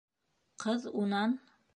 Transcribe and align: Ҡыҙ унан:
Ҡыҙ 0.63 0.87
унан: 1.03 1.37